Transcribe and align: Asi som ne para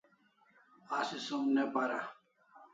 Asi 0.97 1.17
som 1.27 1.43
ne 1.55 1.63
para 1.73 1.99